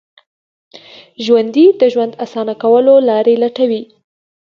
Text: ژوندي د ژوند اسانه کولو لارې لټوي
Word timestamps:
ژوندي 1.25 1.65
د 1.79 1.81
ژوند 1.93 2.13
اسانه 2.23 2.53
کولو 2.63 2.95
لارې 3.09 3.33
لټوي 3.43 3.83